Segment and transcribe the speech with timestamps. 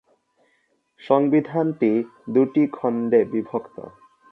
[1.01, 1.91] সংবিধানটি
[2.29, 3.75] দুটি খণ্ডে বিভক্ত।